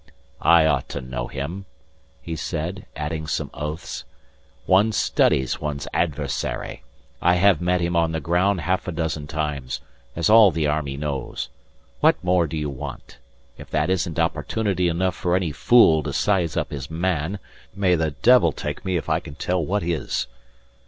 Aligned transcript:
"I 0.41 0.65
ought 0.65 0.89
to 0.89 0.99
know 1.01 1.27
him," 1.27 1.65
he 2.23 2.35
said, 2.35 2.87
adding 2.95 3.27
some 3.27 3.51
oaths. 3.53 4.03
"One 4.65 4.91
studies 4.93 5.61
one's 5.61 5.87
adversary. 5.93 6.81
I 7.21 7.35
have 7.35 7.61
met 7.61 7.81
him 7.81 7.95
on 7.95 8.11
the 8.11 8.19
ground 8.19 8.61
half 8.61 8.87
a 8.87 8.91
dozen 8.91 9.27
times, 9.27 9.79
as 10.15 10.27
all 10.27 10.49
the 10.49 10.65
army 10.65 10.97
knows. 10.97 11.49
What 11.99 12.15
more 12.23 12.47
do 12.47 12.57
you 12.57 12.71
want? 12.71 13.19
If 13.59 13.69
that 13.69 13.91
isn't 13.91 14.17
opportunity 14.17 14.87
enough 14.87 15.13
for 15.13 15.35
any 15.35 15.51
fool 15.51 16.01
to 16.01 16.13
size 16.13 16.57
up 16.57 16.71
his 16.71 16.89
man, 16.89 17.37
may 17.75 17.93
the 17.93 18.09
devil 18.09 18.51
take 18.51 18.83
me 18.83 18.97
if 18.97 19.07
I 19.07 19.19
can 19.19 19.35
tell 19.35 19.63
what 19.63 19.83
is." 19.83 20.25